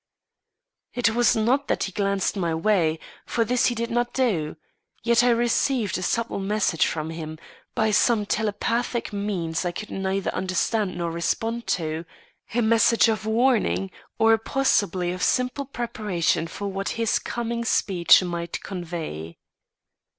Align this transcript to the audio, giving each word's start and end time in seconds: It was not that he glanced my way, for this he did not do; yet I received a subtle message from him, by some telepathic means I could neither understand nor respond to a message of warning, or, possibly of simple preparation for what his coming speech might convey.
It 0.95 1.11
was 1.13 1.35
not 1.35 1.67
that 1.67 1.83
he 1.83 1.91
glanced 1.91 2.35
my 2.35 2.55
way, 2.55 2.97
for 3.27 3.45
this 3.45 3.67
he 3.67 3.75
did 3.75 3.91
not 3.91 4.15
do; 4.15 4.57
yet 5.03 5.23
I 5.23 5.29
received 5.29 5.95
a 5.95 6.01
subtle 6.01 6.39
message 6.39 6.87
from 6.87 7.11
him, 7.11 7.37
by 7.75 7.91
some 7.91 8.25
telepathic 8.25 9.13
means 9.13 9.63
I 9.63 9.71
could 9.71 9.91
neither 9.91 10.31
understand 10.33 10.97
nor 10.97 11.11
respond 11.11 11.67
to 11.77 12.05
a 12.51 12.61
message 12.63 13.09
of 13.09 13.27
warning, 13.27 13.91
or, 14.17 14.35
possibly 14.39 15.11
of 15.11 15.21
simple 15.21 15.65
preparation 15.65 16.47
for 16.47 16.67
what 16.67 16.89
his 16.97 17.19
coming 17.19 17.63
speech 17.63 18.23
might 18.23 18.59
convey. 18.63 19.37